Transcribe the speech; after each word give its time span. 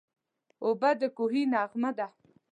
اوبه 0.65 0.89
د 0.99 1.01
کوهي 1.17 1.43
نغمه 1.53 1.91
ده. 1.97 2.07